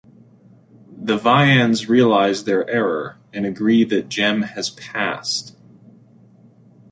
[0.97, 5.55] The Vians realize their error, and agree that Gem has passed.